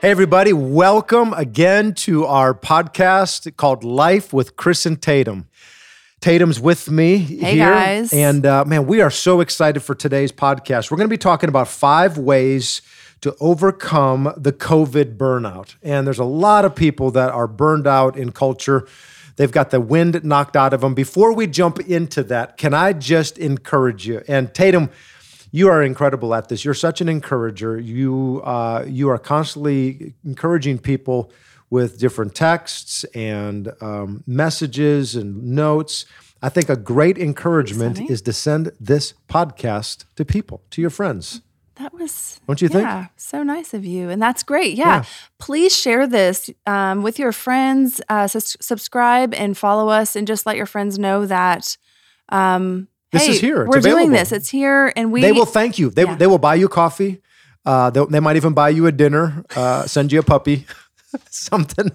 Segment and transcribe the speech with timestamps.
[0.00, 5.48] Hey, everybody, welcome again to our podcast called Life with Chris and Tatum.
[6.20, 7.70] Tatum's with me Hey, here.
[7.72, 8.12] guys.
[8.12, 10.90] And uh, man, we are so excited for today's podcast.
[10.90, 12.80] We're going to be talking about five ways
[13.22, 15.74] to overcome the COVID burnout.
[15.82, 18.86] And there's a lot of people that are burned out in culture.
[19.36, 20.94] They've got the wind knocked out of them.
[20.94, 24.22] Before we jump into that, can I just encourage you?
[24.28, 24.90] And Tatum,
[25.50, 26.64] you are incredible at this.
[26.64, 27.78] You're such an encourager.
[27.78, 31.32] You uh, you are constantly encouraging people
[31.70, 36.06] with different texts and um, messages and notes.
[36.40, 41.42] I think a great encouragement is to send this podcast to people, to your friends.
[41.76, 42.82] That was, Don't you think?
[42.82, 44.10] Yeah, so nice of you.
[44.10, 44.74] And that's great.
[44.74, 44.86] Yeah.
[44.88, 45.04] Yeah.
[45.38, 50.44] Please share this um, with your friends, uh, sus- subscribe and follow us, and just
[50.44, 51.76] let your friends know that.
[52.30, 53.62] Um, This hey, is here.
[53.62, 54.32] It's We're doing this.
[54.32, 54.92] It's here.
[54.96, 55.20] And we.
[55.22, 55.90] they will thank you.
[55.90, 56.14] They, Yeah.
[56.16, 57.22] they will buy you coffee.
[57.64, 60.66] Uh, they, they might even buy you a dinner, uh, send you a puppy,
[61.30, 61.90] something.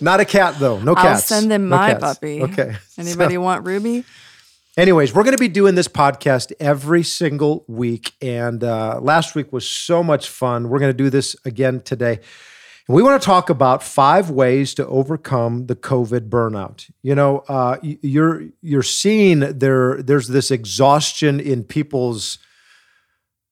[0.00, 0.78] Not a cat, though.
[0.80, 1.26] No I'll cats.
[1.26, 2.00] send them No my cats.
[2.02, 2.42] puppy.
[2.42, 2.76] Okay.
[2.98, 4.04] Anybody So- want Ruby?
[4.76, 8.12] Anyways, we're going to be doing this podcast every single week.
[8.20, 10.68] And uh, last week was so much fun.
[10.68, 12.18] We're going to do this again today.
[12.86, 16.90] And we want to talk about five ways to overcome the COVID burnout.
[17.02, 22.38] You know, uh, you're you're seeing there there's this exhaustion in people's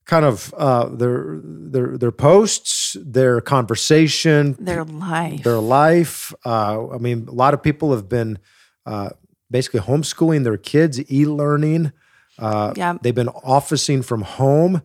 [0.04, 5.42] kind of uh, their their their posts, their conversation, Their life.
[5.44, 6.34] their life.
[6.44, 8.38] Uh, I mean, a lot of people have been
[8.84, 9.10] uh,
[9.50, 11.92] basically homeschooling their kids, e-learning.
[12.38, 12.98] Uh, Yeah.
[13.00, 14.82] They've been officing from home.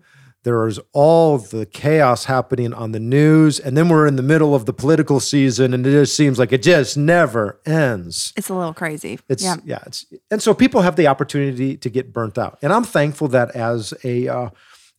[0.48, 4.56] There is all the chaos happening on the news, and then we're in the middle
[4.56, 8.32] of the political season, and it just seems like it just never ends.
[8.38, 9.20] it's a little crazy.
[9.28, 9.58] It's yeah.
[9.66, 9.80] yeah.
[9.86, 13.54] it's and so people have the opportunity to get burnt out, and I'm thankful that
[13.58, 14.50] as a uh,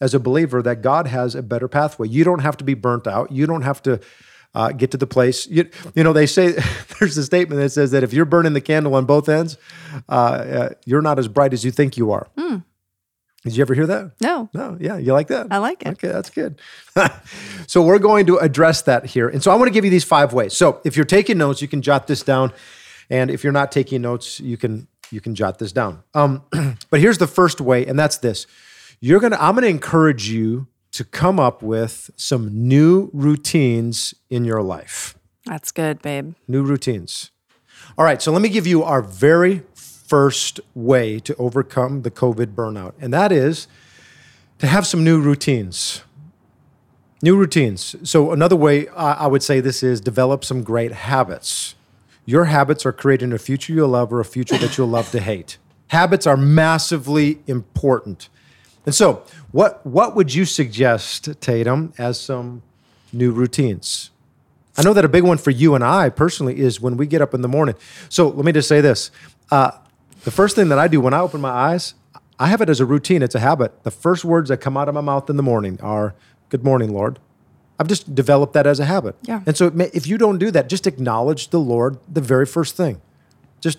[0.03, 2.09] as a believer that God has a better pathway.
[2.09, 3.33] You don't have to be burnt out.
[3.33, 4.01] You don't have to
[4.55, 5.47] uh, get to the place.
[5.47, 6.59] You, you know, they say
[7.01, 9.57] there's a statement that says that if you're burning the candle on both ends,
[10.11, 12.29] uh, uh, you're not as bright as you think you are.
[13.45, 14.13] Did you ever hear that?
[14.21, 15.47] No, No, yeah, you like that?
[15.51, 15.89] I like it.
[15.89, 16.61] Okay, that's good.
[17.69, 19.29] so we're going to address that here.
[19.29, 20.55] And so I want to give you these five ways.
[20.55, 22.53] So if you're taking notes, you can jot this down.
[23.11, 26.03] And if you're not taking notes, you can you can jot this down.
[26.15, 26.43] Um,
[26.91, 28.47] but here's the first way, and that's this.
[29.01, 34.63] You're gonna I'm gonna encourage you to come up with some new routines in your
[34.63, 35.17] life
[35.47, 36.35] that's good, babe.
[36.47, 37.31] new routines.
[37.97, 39.63] All right, so let me give you our very
[40.09, 43.69] first way to overcome the COVID burnout, and that is
[44.59, 46.03] to have some new routines.
[47.23, 47.95] New routines.
[48.03, 51.75] So, another way I would say this is develop some great habits.
[52.25, 55.21] Your habits are creating a future you'll love or a future that you'll love to
[55.21, 55.59] hate.
[55.89, 58.29] Habits are massively important.
[58.87, 62.63] And so, what, what would you suggest, Tatum, as some
[63.13, 64.11] new routines?
[64.79, 67.21] I know that a big one for you and I personally is when we get
[67.21, 67.75] up in the morning.
[68.09, 69.11] So let me just say this.
[69.51, 69.73] Uh,
[70.25, 71.95] the first thing that I do when I open my eyes,
[72.39, 73.83] I have it as a routine, it's a habit.
[73.83, 76.15] The first words that come out of my mouth in the morning are,
[76.51, 77.19] Good morning, Lord.
[77.79, 79.17] I've just developed that as a habit.
[79.23, 79.43] Yeah.
[79.47, 82.75] And so may, if you don't do that, just acknowledge the Lord the very first
[82.77, 83.01] thing.
[83.61, 83.79] Just,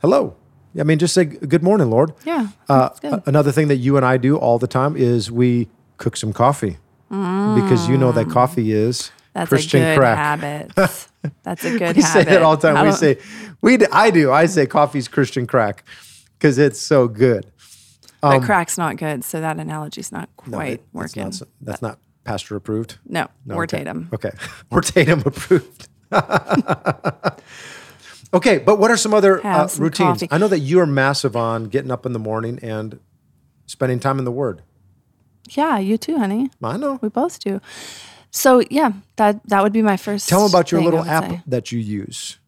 [0.00, 0.34] hello.
[0.78, 2.12] I mean, just say, Good morning, Lord.
[2.24, 2.48] Yeah.
[2.68, 2.90] Uh,
[3.26, 6.78] another thing that you and I do all the time is we cook some coffee
[7.08, 10.16] because you know that coffee is That's Christian a good crack.
[10.16, 10.72] habit.
[11.42, 12.04] That's a good We habit.
[12.04, 12.86] say that all the I time.
[12.86, 13.18] We say
[13.60, 13.78] we.
[13.92, 14.32] I do.
[14.32, 15.84] I say coffee's Christian crack
[16.38, 17.46] because it's so good.
[18.20, 21.24] but crack's not good, so that analogy's not Um, No, quite it- working.
[21.24, 22.98] That's not, that's not pastor approved.
[23.06, 23.78] no, or okay.
[23.78, 24.08] Tatum.
[24.12, 24.30] Okay,
[24.70, 25.88] or Tatum approved.
[28.34, 30.20] okay, but what are some other uh, some routines?
[30.20, 30.28] coffee.
[30.30, 32.98] I know that you are massive on getting up in the morning and
[33.66, 34.62] spending time in the Word.
[35.50, 36.50] Yeah, you too, honey.
[36.62, 36.98] I know.
[37.00, 37.60] We both do.
[38.30, 40.28] So yeah, that that would be my first.
[40.28, 41.42] Tell them about your little app say.
[41.46, 42.38] that you use.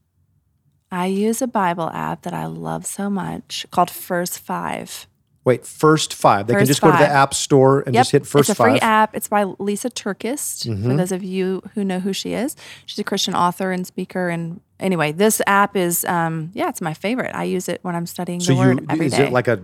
[0.93, 5.06] I use a Bible app that I love so much called First Five.
[5.43, 6.47] Wait, first five.
[6.47, 8.50] They can First just go to the app store and just hit first Five.
[8.50, 8.67] it's a five.
[8.67, 8.75] Mm-hmm.
[8.75, 9.17] free app.
[9.17, 10.82] It's by Lysa TerKeurst.
[10.87, 14.29] For those of you who know who she is, she's a Christian author and speaker.
[14.29, 17.35] And anyway, this app is, um, yeah, it's my favorite.
[17.35, 19.29] I use it when I'm studying So the you Word every is day.
[19.29, 19.56] it like a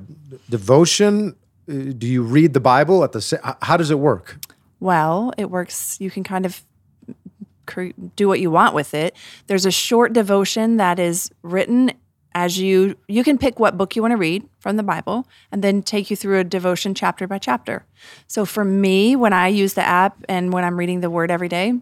[0.49, 1.37] devotion?
[1.69, 3.57] Uh, Do you read the Bible at the?
[3.61, 4.39] How does it work?
[4.87, 6.01] Well, it works.
[6.01, 6.65] You can kind of
[8.15, 9.17] do what you want with it.
[9.49, 11.91] There's a short devotion that is written
[12.37, 15.65] as you you can pick what book you want to read from the Bible and
[15.65, 17.85] then take you through a devotion chapter by chapter.
[18.29, 21.49] So for me, when I use the app and when I'm reading the Word every
[21.49, 21.75] day,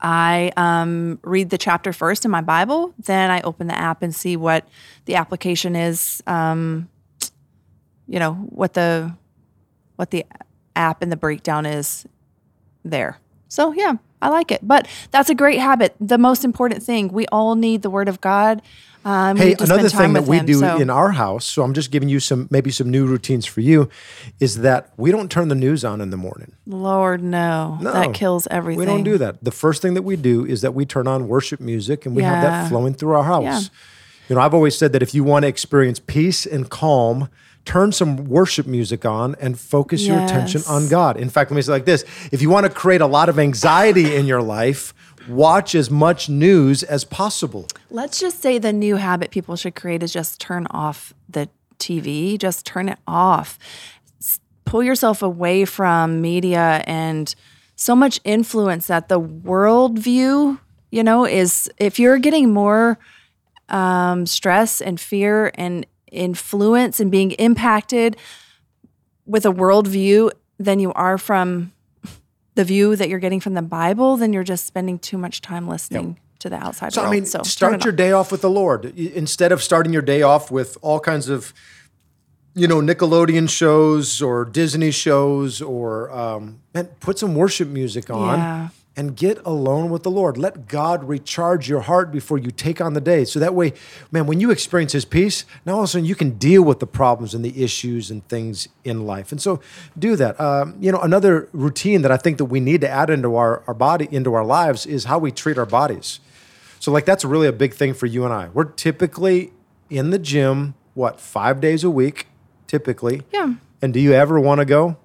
[0.00, 4.14] I um, read the chapter first in my Bible, then I open the app and
[4.14, 4.66] see what
[5.04, 6.22] the application is.
[6.26, 6.88] Um,
[8.08, 9.14] you know what the
[9.96, 10.24] what the
[10.76, 12.06] app and the breakdown is
[12.84, 13.18] there.
[13.48, 14.60] So yeah, I like it.
[14.66, 15.94] But that's a great habit.
[16.00, 18.62] The most important thing we all need the Word of God.
[19.04, 21.90] Um, Hey, another thing that we him, do so- in our house, so I'm just
[21.90, 23.88] giving you some maybe some new routines for you,
[24.38, 26.52] is that we don't turn the news on in the morning.
[26.68, 28.78] Lord, no, No, that kills everything.
[28.78, 29.42] We don't do that.
[29.42, 32.22] The first thing that we do is that we turn on worship music and we
[32.22, 33.42] have that flowing through our house.
[33.42, 33.60] Yeah.
[34.28, 37.28] You know, I've always said that if you want to experience peace and calm,
[37.64, 41.16] turn some worship music on and focus your attention on God.
[41.16, 43.28] In fact, let me say it like this if you want to create a lot
[43.28, 44.92] of anxiety in your life,
[45.28, 47.66] watch as much news as possible.
[47.90, 51.48] Let's just say the new habit people should create is just turn off the
[51.78, 53.58] TV, just turn it off.
[54.64, 57.34] Pull yourself away from media and
[57.76, 60.58] so much influence that the worldview,
[60.90, 62.98] you know, is if you're getting more
[63.68, 68.16] um, stress and fear and influence and being impacted
[69.26, 71.72] with a worldview than you are from
[72.54, 75.66] the view that you're getting from the Bible, then you're just spending too much time
[75.66, 77.12] listening to the outside So, world.
[77.12, 77.96] I mean, so start your off.
[77.96, 81.54] day off with the Lord instead of starting your day off with all kinds of,
[82.54, 88.38] you know, Nickelodeon shows or Disney shows or, um, man, put some worship music on
[88.38, 88.68] Yeah.
[88.94, 90.36] And get alone with the Lord.
[90.36, 93.24] Let God recharge your heart before you take on the day.
[93.24, 93.72] So that way,
[94.10, 96.78] man, when you experience His peace, now all of a sudden you can deal with
[96.78, 99.32] the problems and the issues and things in life.
[99.32, 99.60] And so
[99.98, 100.38] do that.
[100.38, 103.62] Um, you know, another routine that I think that we need to add into our,
[103.66, 106.20] our body, into our lives is how we treat our bodies.
[106.78, 108.48] So, like, that's really a big thing for you and I.
[108.48, 109.52] We're typically
[109.88, 112.26] in the gym, what, five days a week,
[112.66, 113.22] typically.
[113.32, 113.54] Yeah.
[113.80, 114.96] And do you ever want to go?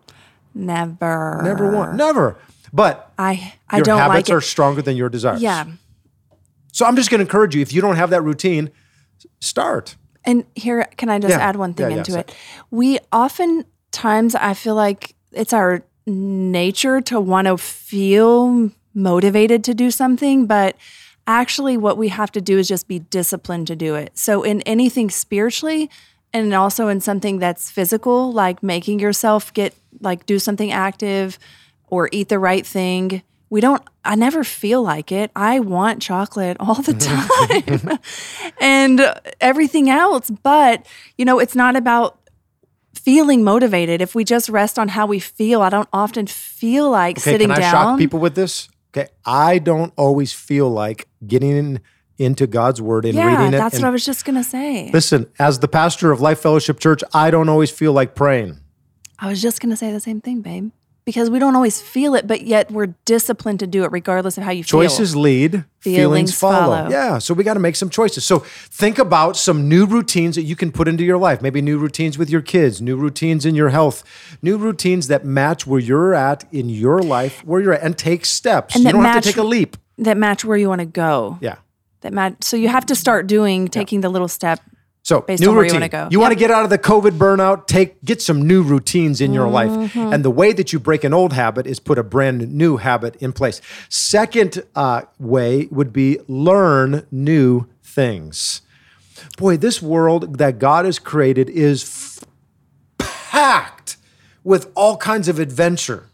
[0.54, 1.40] Never.
[1.44, 1.96] Never want.
[1.96, 2.38] Never.
[2.78, 4.44] But I I your don't habits like are it.
[4.44, 5.42] stronger than your desires.
[5.42, 5.66] Yeah.
[6.72, 8.70] So, I'm just going to encourage you if you don't have that routine,
[9.42, 9.96] start.
[10.24, 11.40] And here, can I just Yeah.
[11.50, 12.26] add one thing Yeah, yeah, into sorry.
[12.28, 12.36] it?
[12.70, 19.90] We oftentimes, I feel like it's our nature to want to feel motivated to do
[19.90, 20.76] something, but
[21.26, 24.12] actually, what we have to do is just be disciplined to do it.
[24.18, 25.90] So, in anything spiritually,
[26.34, 31.40] and also in something that's physical, like making yourself get like do something active
[31.88, 33.24] or eat the right thing.
[33.50, 35.32] We don't, I never feel like it.
[35.36, 36.94] I want chocolate all the
[37.90, 38.00] time
[38.60, 40.30] and everything else.
[40.30, 40.86] But,
[41.18, 42.20] you know, it's not about
[42.94, 44.02] feeling motivated.
[44.02, 47.48] If we just rest on how we feel, I don't often feel like Okay, sitting
[47.48, 47.72] can I down.
[47.72, 48.68] shock people with this?
[48.96, 51.80] Okay, I don't always feel like getting in,
[52.18, 53.58] into God's word and yeah, reading it.
[53.58, 54.90] that's and- what I was just going to say.
[54.92, 58.60] Listen, as the pastor of Life Fellowship Church, I don't always feel like praying.
[59.20, 60.72] I was just going to say the same thing, babe.
[61.08, 64.44] Because we don't always feel it, but yet we're disciplined to do it regardless of
[64.44, 64.82] how you feel.
[64.82, 66.76] Choices lead, feelings, Feelings follow.
[66.76, 66.90] follow.
[66.90, 68.26] Yeah, so we got to make some choices.
[68.26, 71.42] So think about some new routines that you can put into your life.
[71.42, 74.04] Maybe new routines with your kids, new routines in your health,
[74.42, 78.26] new routines that match where you're at in your life, where you're at, and take
[78.26, 78.76] steps.
[78.76, 79.78] And you don't have to take a leap.
[80.00, 81.38] that match where you want to go.
[81.40, 81.56] Yeah.
[82.02, 82.44] That match.
[82.44, 84.60] So you have to start doing, taking the little step.
[85.08, 86.08] So based new on where you routine.
[86.12, 86.50] You want to Yep.
[86.50, 87.66] get out of the COVID burnout.
[87.66, 90.12] Take get some new routines in your life, Mm-hmm.
[90.14, 93.16] and the way that you break an old habit is put a brand new habit
[93.22, 93.62] in place.
[93.88, 98.64] Second uh, way would be learn new things.
[99.38, 101.84] Boy, this world that God has created is
[103.00, 103.96] f- packed
[104.44, 106.10] with all kinds of adventure.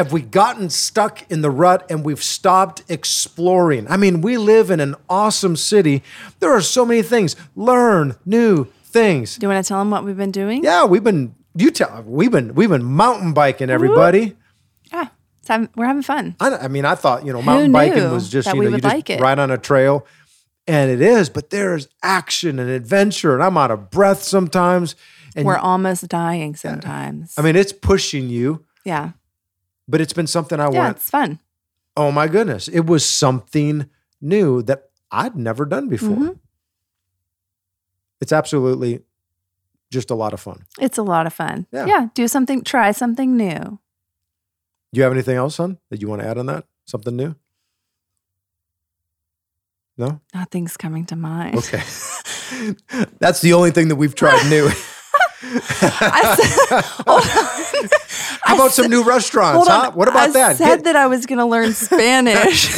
[0.00, 3.86] Have we gotten stuck in the rut and we've stopped exploring?
[3.86, 6.02] I mean, we live in an awesome city.
[6.38, 7.36] There are so many things.
[7.54, 9.36] Learn new things.
[9.36, 10.64] Do you want to tell them what we've been doing?
[10.64, 14.38] Yeah, we've been you tell we've been we've been mountain biking everybody.
[14.90, 15.08] Yeah.
[15.46, 16.34] Having- we're having fun.
[16.40, 18.84] I, I mean, I thought you know mountain biking was just you know you just
[19.10, 20.06] like ride on a trail,
[20.66, 21.28] and it is.
[21.28, 24.96] But there's action and adventure, and I'm out of breath sometimes.
[25.36, 27.34] And We're almost dying sometimes.
[27.36, 29.10] I mean, it's pushing you, yeah.
[29.90, 30.74] But it's been something I want.
[30.74, 30.96] Yeah, went.
[30.96, 31.38] it's fun.
[31.96, 33.88] oh my goodness, it was something
[34.20, 36.16] new that I'd never done before.
[36.16, 36.38] Mhm.
[38.20, 39.02] It's absolutely
[39.90, 40.64] just a lot of fun.
[40.78, 41.66] It's a lot of fun.
[41.72, 41.86] Yeah.
[41.86, 42.08] Yeah.
[42.14, 43.58] Do something, try something new.
[44.92, 46.64] Do you have anything else, son, that you want to add on that?
[46.84, 47.34] Something new?
[49.96, 50.20] No?
[50.34, 51.56] Nothing's coming to mind.
[51.56, 51.82] Okay.
[53.18, 54.68] That's the only thing that we've tried new.
[55.42, 57.22] I said, on.
[58.42, 59.92] How about some new restaurants, huh?
[59.92, 60.50] What about I that?
[60.50, 62.70] I said Get- that I was going to learn Spanish,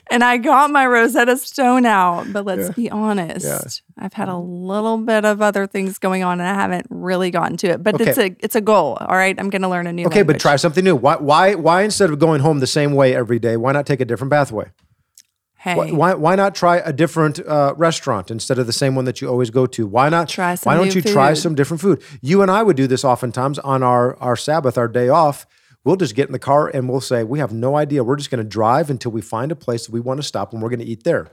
[0.10, 2.32] and I got my Rosetta Stone out.
[2.32, 6.48] But let's be honest, I've had a little bit of other things going on, and
[6.48, 7.82] I haven't really gotten to it.
[7.82, 8.96] But it's a it's a goal.
[9.00, 10.06] All right, I'm going to learn a new.
[10.06, 10.96] okay, but try something new.
[10.96, 14.00] Why, why, why instead of going home the same way every day, why not take
[14.00, 14.70] a different pathway?
[15.64, 19.06] Hey, Why, why, why not try a different uh, restaurant instead of the same one
[19.06, 19.86] that you always go to?
[19.86, 22.02] Why not Try some Why don't you try some different food?
[22.20, 25.46] You and I would do this oftentimes on our our Sabbath, our day off.
[25.82, 28.04] We'll just get in the car and we'll say, we have no idea.
[28.04, 30.52] We're just going to drive until we find a place that we want to stop
[30.52, 31.28] and we're going to eat there.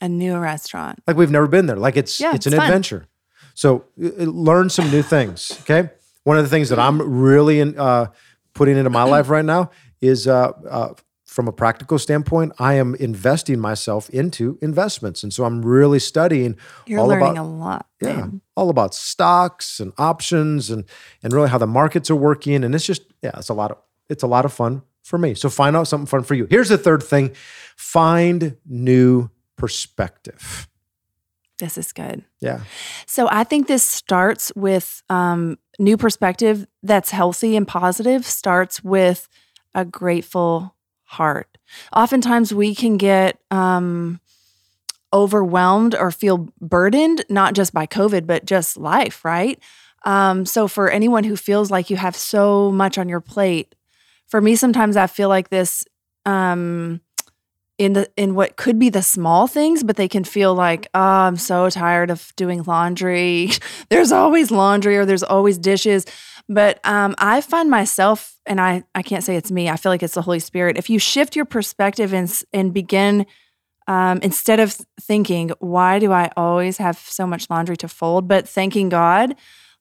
[0.00, 1.02] a new restaurant.
[1.06, 1.76] Like we've never been there.
[1.76, 2.66] Like it's Yeah, it's, it's an fun.
[2.68, 3.06] adventure.
[3.54, 5.58] So uh, uh, learn some new things.
[5.62, 5.90] Okay.
[6.24, 8.06] One of the things that I'm really in, uh,
[8.54, 10.94] putting into my life right now is uh, uh,
[11.26, 16.56] from a practical standpoint, I am investing myself into investments, and so I'm really studying
[16.86, 17.86] You're all learning about a lot.
[18.00, 18.40] yeah, babe.
[18.54, 20.84] all about stocks and options and
[21.22, 22.62] and really how the markets are working.
[22.64, 23.78] And it's just yeah, it's a lot of
[24.08, 25.34] it's a lot of fun for me.
[25.34, 26.46] So find out something fun for you.
[26.48, 27.34] Here's the third thing:
[27.76, 30.68] find new perspective.
[31.58, 32.22] This is good.
[32.40, 32.60] Yeah.
[33.06, 38.24] So I think this starts with um, new perspective that's healthy and positive.
[38.26, 39.28] Starts with
[39.74, 40.75] a grateful
[41.06, 41.58] heart.
[41.94, 44.20] Oftentimes we can get um,
[45.12, 49.58] overwhelmed or feel burdened, not just by COVID, but just life, right?
[50.04, 53.74] Um, so for anyone who feels like you have so much on your plate,
[54.26, 55.84] for me, sometimes I feel like this.
[56.24, 57.00] Um,
[57.78, 61.00] in the in what could be the small things, but they can feel like, oh,
[61.00, 63.50] I'm so tired of doing laundry.
[63.90, 66.06] there's always laundry or there's always dishes.
[66.48, 69.68] But um, I find myself, and I I can't say it's me.
[69.68, 70.76] I feel like it's the Holy Spirit.
[70.78, 73.26] If you shift your perspective and and begin
[73.88, 78.48] um, instead of thinking, why do I always have so much laundry to fold, but
[78.48, 79.36] thanking God,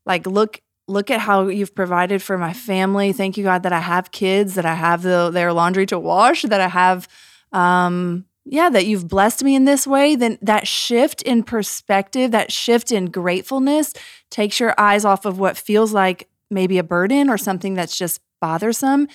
[0.05, 3.12] like look look at how you've provided for my family.
[3.12, 6.43] Thank you God that I have kids, that I have the, their laundry to wash,
[6.43, 7.07] that I have
[7.51, 12.51] um yeah that you've blessed me in this way then that shift in perspective that
[12.51, 13.93] shift in gratefulness
[14.29, 18.22] takes your eyes off of what feels like maybe a burden or something that's just
[18.42, 19.08] bothersome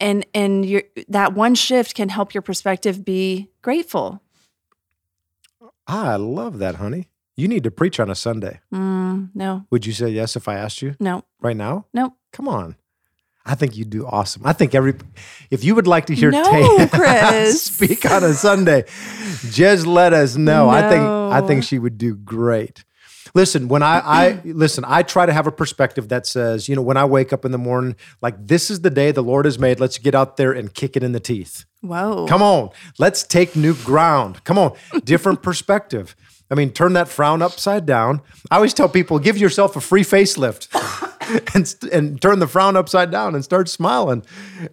[0.00, 4.22] and and your that one shift can help your perspective be grateful
[5.86, 7.08] I love that, honey.
[7.36, 8.60] You need to preach on a Sunday.
[8.72, 11.86] mm, no Would you say yes if I asked you no right now?
[11.92, 12.76] no Come on.
[13.44, 14.42] I think you do awesome.
[14.46, 14.94] I think every
[15.50, 17.62] if you would like to hear No, Tay Chris.
[17.72, 18.84] speak on a Sunday,
[19.50, 20.68] just let us know.
[20.68, 22.84] I think I think she would do great.
[23.34, 26.82] Listen, when I, I listen, I try to have a perspective that says, you know,
[26.82, 29.58] when I wake up in the morning, like this is the day the Lord has
[29.58, 29.80] made.
[29.80, 31.64] Let's get out there and kick it in the teeth.
[31.80, 34.44] whoa Come on, let's take new ground.
[34.44, 36.14] Come on, different perspective.
[36.52, 38.20] I mean, turn that frown upside down.
[38.50, 40.68] I always tell people, give yourself a free facelift
[41.54, 44.22] and, and turn the frown upside down and start smiling,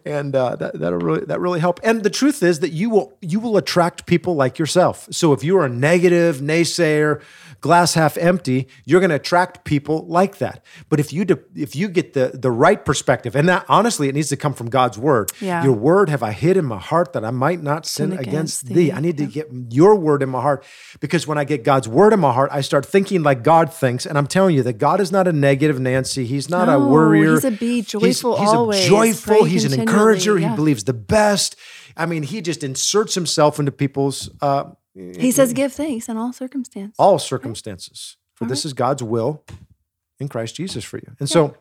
[0.06, 1.80] and uh, that that'll really that really help.
[1.82, 5.08] And the truth is that you will you will attract people like yourself.
[5.12, 7.22] So if you are a negative naysayer,
[7.62, 10.64] glass half empty, you're going to attract people like that.
[10.90, 14.16] But if you de- if you get the the right perspective, and that honestly, it
[14.16, 15.32] needs to come from God's word.
[15.40, 15.64] Yeah.
[15.64, 18.28] Your word have I hid in my heart that I might not sin Sin against,
[18.30, 18.74] against thee.
[18.74, 18.92] thee.
[18.92, 20.64] I need to get your word in my heart
[21.00, 24.06] because when I get God's word in my heart, I start thinking like God thinks.
[24.06, 26.26] And I'm telling you that God is not a negative Nancy.
[26.26, 27.34] He's not a worrier.
[27.34, 29.38] he's a be joyful he's, always, a joyful.
[29.38, 30.38] pray He's an encourager.
[30.38, 31.56] He believes the best.
[31.98, 34.72] I mean, he just inserts himself into people's uh,
[35.18, 38.18] he says give thanks in all circumstances all circumstances.
[38.36, 38.70] For this uh-huh.
[38.70, 39.44] is God's will
[40.20, 41.12] in Christ Jesus for you.
[41.20, 41.56] And so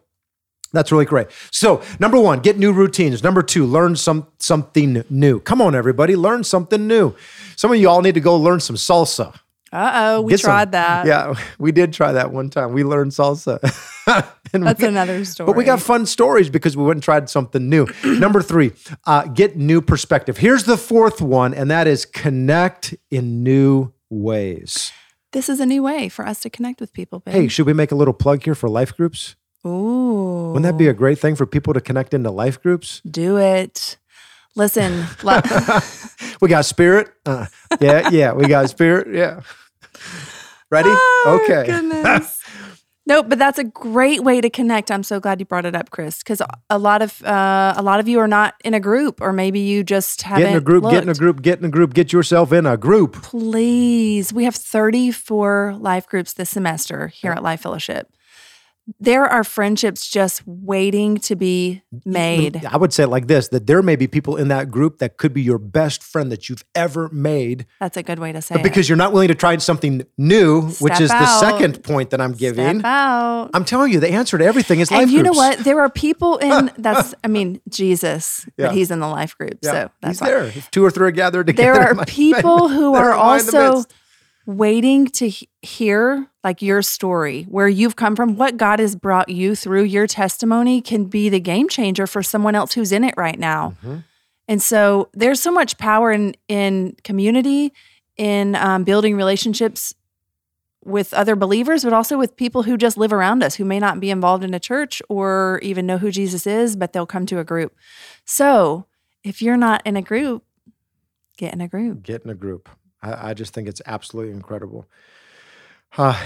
[0.73, 1.29] that's really great.
[1.51, 3.23] So, number one, get new routines.
[3.23, 5.41] Number two, learn some something new.
[5.41, 7.15] Come on, everybody, learn something new.
[7.57, 9.41] Some of you all need to go learn some salsa.
[9.73, 12.73] Uh-oh we Get some- tried that Yeah, we did try that one time.
[12.73, 13.59] We learned salsa.
[14.53, 17.69] that's we another story But we got fun stories because we went and tried something
[17.69, 17.87] new.
[18.05, 18.73] Number three,
[19.07, 20.39] uh, get new perspective.
[20.39, 24.91] Here's the fourth one, and that is connect in new ways.
[25.33, 27.35] this is a new way for us to connect with people babe.
[27.35, 29.37] Hey, should we make a little plug here for life groups?
[29.67, 30.53] Ooh.
[30.55, 33.03] Wouldn't that be a great thing for people to connect into life groups?
[33.03, 33.99] Do it.
[34.59, 35.41] Listen, li-
[36.41, 37.09] We got spirit.
[37.25, 37.47] Uh,
[37.81, 38.33] yeah, yeah.
[38.33, 39.07] We got spirit.
[39.15, 39.41] Yeah.
[40.71, 40.91] Ready?
[40.91, 41.65] Oh, okay.
[43.07, 44.91] no, but that's a great way to connect.
[44.91, 48.01] I'm so glad you brought it up, Chris, because a lot of uh, a lot
[48.01, 50.43] of you are not in a group, or maybe you just haven't.
[50.45, 52.67] Get in a group, get in a group, get in a group, get yourself in
[52.67, 53.15] a group.
[53.23, 58.13] Please, we have 34 life groups this semester here at Life Fellowship.
[58.99, 62.65] There are friendships just waiting to be made.
[62.65, 65.17] I would say it like this that there may be people in that group that
[65.17, 67.67] could be your best friend that you've ever made.
[67.81, 68.63] That's a good way to say it.
[68.63, 72.21] Because you're not willing to try something new, which Step is the second point that
[72.21, 72.79] I'm giving.
[72.81, 73.51] Step out.
[73.55, 75.59] I'm telling you, the answer to everything is life and you know what?
[75.59, 78.67] There are people in that's I mean Jesus, Yeah.
[78.69, 80.29] but he's in the life group, Yeah, so that's he's why.
[80.31, 80.45] there.
[80.45, 81.73] If two or three are gathered together.
[81.75, 83.95] There are people who are am I in the also midst.
[84.49, 89.29] Waiting to he- hear like your story, where you've come from, what God has brought
[89.29, 89.83] you through.
[89.83, 93.75] Your testimony can be the game changer for someone else who's in it right now.
[93.85, 93.99] Mm-hmm.
[94.49, 97.75] And so there's so much power in in community,
[98.17, 99.95] in um, building relationships
[100.83, 104.01] with other believers, but also with people who just live around us who may not
[104.01, 107.39] be involved in a church or even know who Jesus is, but they'll come to
[107.39, 107.77] a group.
[108.25, 108.87] So
[109.23, 110.45] if you're not in a group,
[111.37, 112.03] get in a group.
[112.03, 112.71] get in a group.
[113.03, 114.87] I, I just think it's absolutely incredible.
[115.97, 116.21] Uh,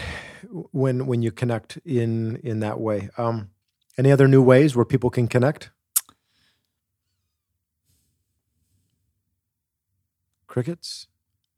[0.73, 3.09] when when you connect in in that way.
[3.17, 3.51] Um,
[3.99, 5.71] any other new ways where people can connect?
[10.47, 11.07] Crickets,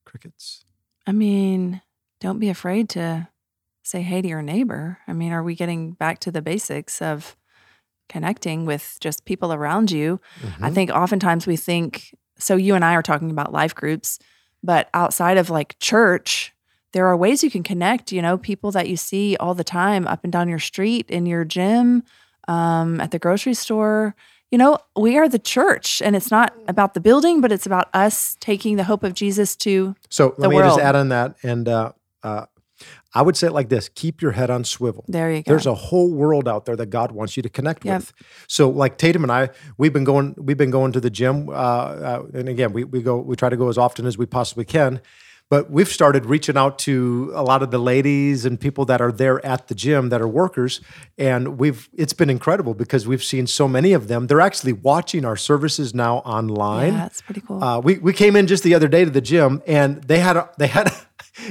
[0.05, 0.65] crickets.
[1.07, 1.81] I mean,
[2.21, 3.29] don't be afraid to
[3.83, 4.99] say hey to your neighbor.
[5.07, 7.37] I mean, are we getting back to the basics of
[8.09, 10.21] connecting with just people around you?
[10.61, 10.75] I Mhm.
[10.75, 14.19] think oftentimes we think so you and I are talking about life groups,
[14.65, 16.53] but outside of like church,
[16.93, 20.07] there are ways you can connect, you know, people that you see all the time
[20.07, 22.03] up and down your street, in your gym,
[22.49, 24.15] um, at the grocery store.
[24.51, 27.89] You know, we are the church, and it's not about the building, but it's about
[27.93, 31.35] us taking the hope of Jesus to So let the me just add on that,
[31.43, 31.93] and uh,
[32.23, 32.47] uh,
[33.15, 35.05] I would say it like this: keep your head on swivel.
[35.09, 35.51] there you go.
[35.53, 38.01] There's a whole world out there that God wants you to connect Yep.
[38.01, 38.13] with.
[38.49, 41.53] So, like Tatum and I, we've been going, we've been going to the gym, uh,
[41.53, 44.65] uh, and again, we we go, we try to go as often as we possibly
[44.65, 45.01] can.
[45.51, 49.13] But we've started reaching out to a lot of the ladies and people that are
[49.13, 50.81] there at the gym that are workers,
[51.19, 54.27] and we've it's been incredible because we've seen so many of them.
[54.27, 56.95] They're actually watching our services now online.
[56.95, 57.63] Yeah, that's pretty cool.
[57.63, 60.37] Uh, we we came in just the other day to the gym, and they had
[60.39, 60.91] a, they had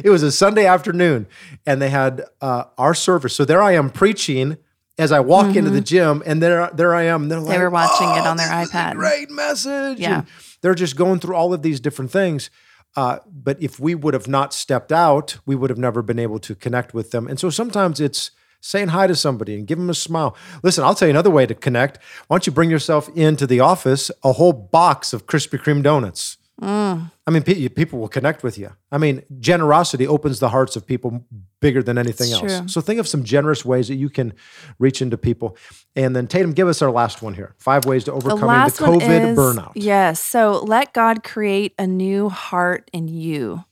[0.03, 1.27] it was a Sunday afternoon,
[1.65, 3.35] and they had uh, our service.
[3.35, 4.57] So there I am preaching
[4.97, 7.27] as I walk into the gym, and there there I am.
[7.29, 7.61] They're like, Mm-hmm.
[7.63, 9.99] were watching it "Oh, on their a iPad." great message.
[9.99, 10.19] Yeah.
[10.19, 10.27] And
[10.61, 12.49] they're just going through all of these different things.
[12.95, 16.37] Uh, but if we would have not stepped out, we would have never been able
[16.39, 17.27] to connect with them.
[17.27, 18.29] And so sometimes it's
[18.61, 20.37] saying hi to somebody and give them a smile.
[20.61, 21.97] Listen, I'll tell you another way to connect.
[22.27, 26.37] Why don't you bring yourself into the office a whole box of Krispy Kreme donuts?
[26.61, 27.11] Mm.
[27.25, 28.71] I mean, pe- people will connect with you.
[28.91, 31.25] I mean, generosity opens the hearts of people
[31.59, 32.59] bigger than anything It's else.
[32.59, 32.67] true.
[32.67, 34.33] So think of some generous ways that you can
[34.77, 35.57] reach into people.
[35.95, 38.83] And then Tatum, give us our last one here: five ways to the overcoming the,
[38.83, 39.71] one COVID is burnout.
[39.75, 40.21] yes.
[40.21, 43.65] So let God create a new heart in you.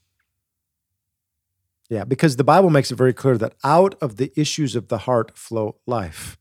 [1.88, 4.98] Yeah, because the Bible makes it very clear that out of the issues of the
[4.98, 6.38] heart flow life.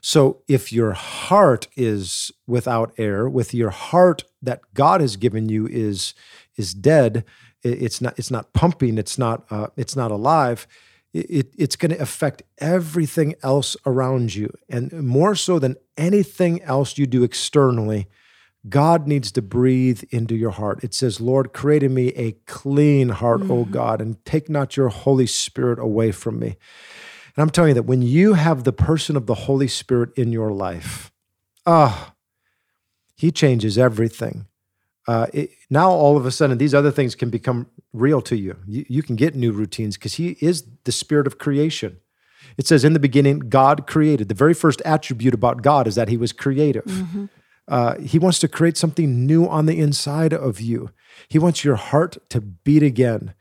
[0.00, 5.66] So if your heart is without air, with your heart that God has given you
[5.66, 6.14] is
[6.56, 7.24] is dead,
[7.62, 10.66] it's not it's not pumping, it's not uh, it's not alive.
[11.12, 16.98] It, it's going to affect everything else around you, and more so than anything else
[16.98, 18.06] you do externally.
[18.68, 20.82] God needs to breathe into your heart.
[20.82, 24.88] It says, Lord, create in me a clean heart, O God, and take not your
[24.88, 26.56] Holy Spirit away from me.
[27.36, 30.32] And I'm telling you that when you have the person of the Holy Spirit in
[30.32, 31.12] your life,
[31.66, 32.14] ah,
[33.14, 34.46] he changes everything.
[35.08, 38.56] Uh, it, now, all of a sudden, these other things can become real to you.
[38.66, 41.98] You, you can get new routines because he is the spirit of creation.
[42.56, 44.28] It says, in the beginning, God created.
[44.28, 46.84] The very first attribute about God is that he was creative.
[47.68, 50.90] Uh, he wants to create something new on the inside of you.
[51.28, 53.34] He wants your heart to beat again.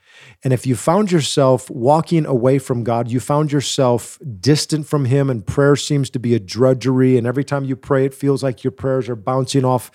[0.44, 5.30] And if you found yourself walking away from God, you found yourself distant from Him,
[5.30, 8.64] and prayer seems to be a drudgery, and every time you pray, it feels like
[8.64, 9.92] your prayers are bouncing off,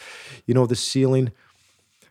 [0.46, 1.32] you know, the ceiling.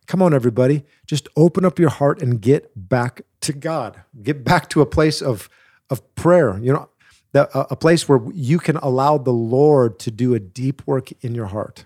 [0.08, 0.86] Come on, everybody.
[1.06, 4.02] Just open up your heart and get back to God.
[4.24, 5.50] Get back to a place of,
[5.90, 6.90] of prayer, you know,
[7.36, 11.36] a, a place where you can allow the Lord to do a deep work in
[11.36, 11.86] your heart.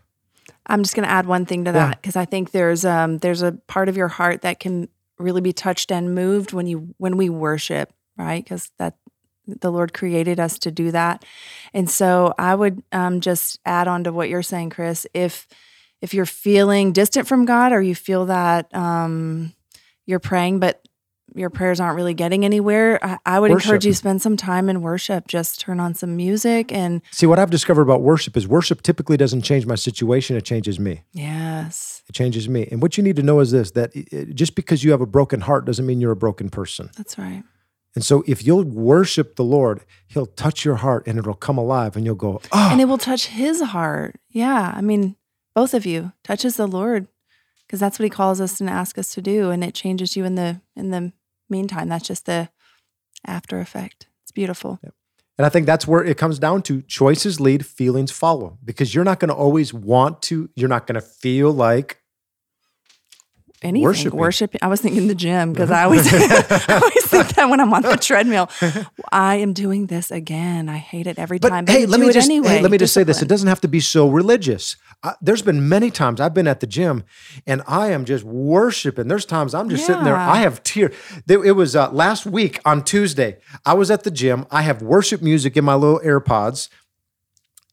[0.67, 3.41] I'm just going to add one thing to that because I think there's um there's
[3.41, 4.88] a part of your heart that can
[5.19, 8.43] really be touched and moved when you when we worship, right?
[8.43, 8.95] Because that
[9.45, 11.26] the Lord created us to do that,
[11.73, 15.06] and so I would um, just add on to what you're saying, Chris.
[15.13, 15.47] If
[16.02, 19.54] if you're feeling distant from God or you feel that um,
[20.06, 20.86] you're praying but
[21.36, 24.69] your prayers aren't really getting anywhere, I, I would encourage you to spend some time
[24.69, 25.28] in worship.
[25.28, 29.17] Just turn on some music and See, what I've discovered about worship is worship typically
[29.17, 31.04] doesn't change my situation, it changes me.
[31.12, 32.67] yes, It changes me.
[32.72, 35.06] And what you need to know is this that it- just because you have a
[35.06, 36.89] broken heart doesn't mean you're a broken person.
[36.98, 37.43] that's right.
[37.96, 41.96] And so if you'll worship the Lord, he'll touch your heart and it'll come alive
[41.96, 44.19] and you'll go, oh, And it will touch his heart.
[44.30, 44.74] Yeah.
[44.76, 45.15] I mean,
[45.54, 47.08] both of you touches the Lord
[47.67, 49.52] because that's what he calls us and asks us to do.
[49.52, 51.13] And it changes you in the in the
[51.58, 51.88] meantime.
[51.89, 52.50] That's just the
[53.26, 54.08] after effect.
[54.24, 54.80] It's beautiful.
[55.38, 58.58] And I think that's where it comes down to choices lead, feelings follow.
[58.63, 62.03] Because you're not going to always want to, you're not going to feel like
[63.63, 63.84] Anything.
[63.84, 64.19] Worshiping.
[64.19, 64.56] Worship.
[64.62, 66.17] I was thinking the gym because I always, I
[66.82, 68.49] always think that when I'm on the treadmill.
[69.12, 70.69] I am doing this again.
[70.69, 71.65] I hate it every But time.
[71.67, 72.47] hey, let me just anyway.
[72.49, 74.76] hey, let me just say this: it doesn't have to be so religious.
[75.04, 77.04] I, there's been many times I've been at the gym
[77.47, 79.08] and I am just worshiping.
[79.08, 80.15] There's times I'm just sitting there.
[80.15, 80.95] I have tears.
[81.28, 83.38] It was uh, last week on Tuesday.
[83.65, 84.45] I was at the gym.
[84.52, 86.69] I have worship music in my little AirPods.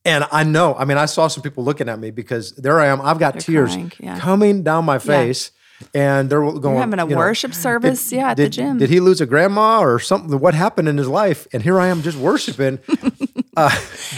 [0.04, 2.86] And I know, I mean, I saw some people looking at me because there I
[2.86, 3.02] am.
[3.02, 4.18] I've got They're tears crying, yeah.
[4.18, 5.50] coming down my face.
[5.94, 8.78] And they're going, You're having a you know, worship service, yeah, at the gym.
[8.78, 10.38] Did he lose a grandma or something?
[10.38, 11.46] What happened in his life?
[11.52, 12.78] And here I am just worshiping.
[13.56, 13.70] uh,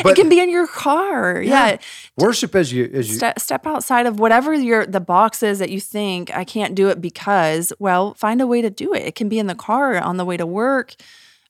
[0.05, 1.41] it can be in your car.
[1.41, 1.79] Yeah.
[2.17, 5.71] worship as you as you Step, step outside of whatever your the box is that
[5.71, 7.73] you think I can't do it because.
[7.79, 9.03] Well, find a way to do it.
[9.03, 10.95] It can be in the car on the way to work,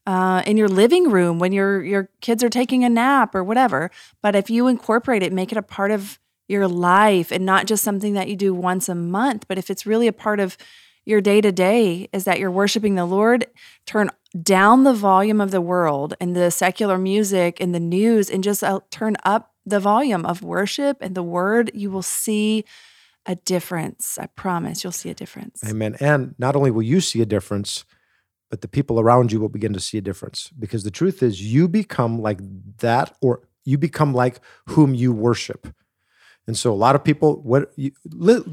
[0.07, 3.91] uh, in your living room when your your kids are taking a nap or whatever.
[4.21, 7.85] But if you incorporate it, make it a part of your life and not just
[7.85, 9.47] something that you do once a month.
[9.49, 10.57] But if it's really a part of
[11.05, 13.47] your day to day, is that you're worshiping the Lord.
[13.87, 18.45] Turn down the volume of the world and the secular music and the news, and
[18.45, 21.71] just uh, turn up the volume of worship and the Word.
[21.75, 22.65] You will see
[23.27, 24.19] a difference.
[24.19, 25.63] I promise, you'll see a difference.
[25.69, 25.97] Amen.
[26.01, 27.85] And not only will you see a difference,
[28.51, 30.51] but the people around you will begin to see a difference.
[30.59, 32.39] Because the truth is, you become like
[32.79, 35.75] that, or you become like whom you worship.
[36.47, 37.93] And so, a lot of people, what you,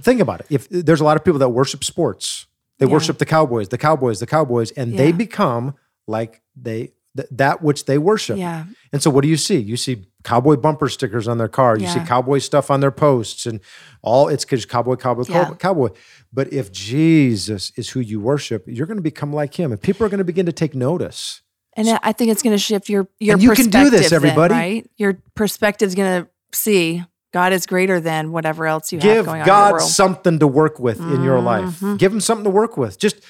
[0.02, 0.48] think about it.
[0.50, 2.46] If there's a lot of people that worship sports,
[2.78, 2.92] they Yeah.
[2.94, 5.74] worship the Cowboys, the Cowboys, the Cowboys, and they become
[6.08, 8.38] like they th- that which they worship.
[8.38, 9.58] Yeah, And so, what do you see?
[9.58, 11.78] You see cowboy bumper stickers on their car.
[11.78, 13.60] You see cowboy stuff on their posts, and
[14.04, 15.44] all it's because cowboy, cowboy, Yeah.
[15.46, 15.90] cowboy, cowboy.
[16.32, 20.06] But if Jesus is who you worship, you're going to become like Him, and people
[20.06, 21.42] are going to begin to take notice.
[21.74, 24.10] and I think it's going to shift your your And you can do this, perspective
[24.10, 24.54] then, everybody.
[24.54, 24.92] right?
[24.98, 29.42] Your perspective's going to see God is greater than whatever else you have Give going
[29.42, 29.90] on in God world.
[29.90, 31.80] something to work with in your life.
[31.80, 31.96] Mm-hmm.
[31.98, 32.98] Give Him something to work with.
[32.98, 33.24] Just,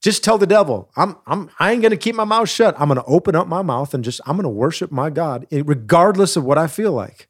[0.00, 2.74] just tell the devil, I'm, I'm, I ain't going to keep my mouth shut.
[2.78, 5.46] I'm going to open up my mouth and just, I'm going to worship my God,
[5.50, 7.28] regardless of what I feel like.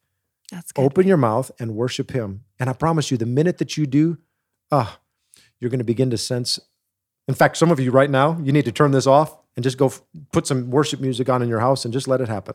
[0.53, 0.85] That's good.
[0.85, 2.45] open your mouth and worship him.
[2.61, 4.19] And I promise you, the minute that you do,
[4.71, 5.01] ah,
[5.59, 6.61] you're going to begin to sense.
[7.27, 9.79] In fact, some of you right now, you need to turn this off and just
[9.79, 12.55] go f- put some worship music on in your house and just let it happen.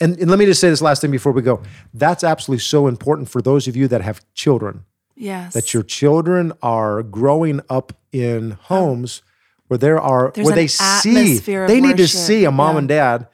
[0.00, 1.62] And, and let me just say this last thing before we go.
[1.94, 5.54] That's absolutely so important for those of you that have children, Yes.
[5.54, 9.22] that your children are growing up in homes
[9.68, 12.78] where there are There's where they see they need to see a mom Yeah.
[12.78, 13.28] and dad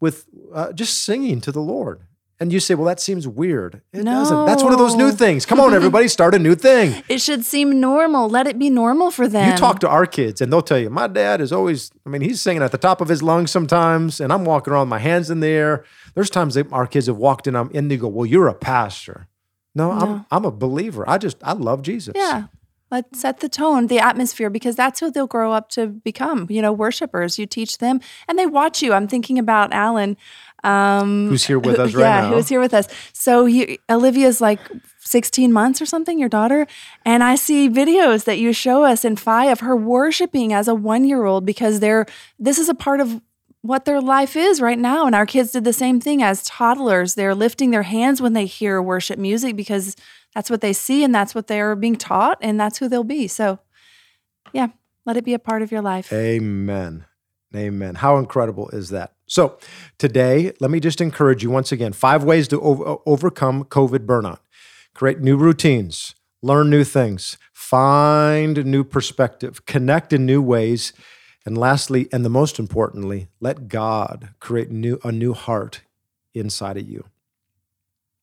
[0.00, 2.00] with uh, just singing to the Lord.
[2.42, 3.82] And you say, well, that seems weird.
[3.92, 4.46] It doesn't.
[4.46, 5.44] That's one of those new things.
[5.44, 7.02] Come on, everybody, start a new thing.
[7.06, 8.30] It should seem normal.
[8.30, 9.50] Let it be normal for them.
[9.50, 12.22] You talk to our kids, and they'll tell you, my dad is always, I mean,
[12.22, 14.98] he's singing at the top of his lungs sometimes, and I'm walking around with my
[15.00, 15.84] hands in the air.
[16.14, 18.54] There's times that our kids have walked in, I'm in, they go, well, you're a
[18.54, 19.28] pastor.
[19.74, 21.08] No, I'm, I'm a believer.
[21.08, 22.14] I just, I love Jesus.
[22.16, 22.44] Yeah.
[22.90, 26.60] Let's set the tone, the atmosphere, because that's who they'll grow up to become, you
[26.60, 27.38] know, worshipers.
[27.38, 28.92] You teach them and they watch you.
[28.92, 30.16] I'm thinking about Alan.
[30.64, 32.34] Um, Who's here with who- us right yeah, now.
[32.34, 32.88] who's here with us.
[33.12, 34.58] So you, Olivia's like
[34.98, 36.66] 16 months or something, your daughter.
[37.04, 40.74] And I see videos that you show us in Phi of her worshiping as a
[40.74, 42.06] one year old because they're,
[42.40, 43.22] this is a part of
[43.62, 45.06] what their life is right now.
[45.06, 47.14] And our kids did the same thing as toddlers.
[47.14, 49.96] They're lifting their hands when they hear worship music because
[50.34, 53.28] that's what they see and that's what they're being taught and that's who they'll be.
[53.28, 53.58] So,
[54.52, 54.68] yeah,
[55.04, 56.12] let it be a part of your life.
[56.12, 57.04] Amen.
[57.54, 57.96] Amen.
[57.96, 59.12] How incredible is that?
[59.26, 59.58] So,
[59.98, 64.06] today, let me just encourage you once again five ways to o- uh, overcome COVID
[64.06, 64.38] burnout.
[64.94, 70.92] Create new routines, learn new things, find new perspective, connect in new ways,
[71.44, 75.82] and lastly, and the most importantly, let God create new a new heart
[76.34, 77.04] inside of you.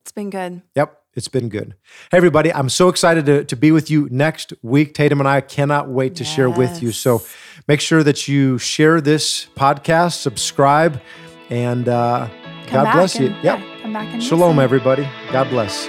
[0.01, 0.61] It's been good.
[0.75, 1.75] Yep, it's been good.
[2.11, 4.93] Hey, everybody, I'm so excited to, to be with you next week.
[4.93, 6.91] Tatum and I cannot wait to share with you.
[6.91, 7.23] So
[7.67, 11.01] make sure that you share this podcast, subscribe,
[11.49, 12.29] and uh,
[12.71, 13.27] God bless you.
[13.27, 13.43] Yep.
[13.43, 15.09] yeah, come back and Shalom, everybody.
[15.31, 15.87] God bless.